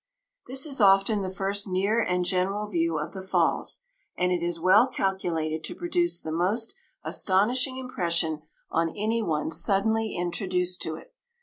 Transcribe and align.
This 0.47 0.65
is 0.65 0.81
often 0.81 1.21
the 1.21 1.29
first 1.29 1.67
near 1.67 1.99
and 2.01 2.25
general 2.25 2.65
view 2.67 2.97
of 2.97 3.13
the 3.13 3.21
Falls, 3.21 3.81
and 4.17 4.31
it 4.31 4.41
is 4.41 4.59
well 4.59 4.87
calculated 4.87 5.63
to 5.65 5.75
produce 5.75 6.19
the 6.19 6.31
most 6.31 6.73
astonishing 7.03 7.77
impression 7.77 8.41
on 8.71 8.89
any 8.97 9.21
one 9.21 9.51
suddenly 9.51 10.15
introduced 10.15 10.81
to 10.81 10.95
it. 10.95 11.13